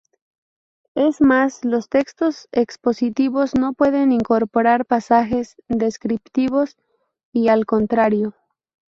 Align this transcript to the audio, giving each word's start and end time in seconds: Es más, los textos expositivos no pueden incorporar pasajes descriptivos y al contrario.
Es 0.95 1.21
más, 1.21 1.63
los 1.63 1.87
textos 1.87 2.49
expositivos 2.51 3.53
no 3.53 3.73
pueden 3.73 4.11
incorporar 4.11 4.87
pasajes 4.87 5.55
descriptivos 5.67 6.75
y 7.31 7.49
al 7.49 7.67
contrario. 7.67 8.33